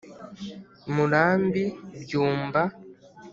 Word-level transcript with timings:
murambi 0.93 1.63
byumba) 2.01 2.61